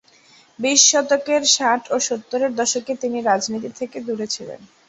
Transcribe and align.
বিশ 0.59 0.79
শতকের 0.89 1.41
ষাট 1.55 1.81
ও 1.91 2.05
সত্তরের 2.07 2.51
দশকে 2.55 2.93
তিনি 3.01 3.17
রাজনীতি 3.21 3.69
থেকে 3.79 3.97
দূরে 4.07 4.27
ছিলেন। 4.35 4.59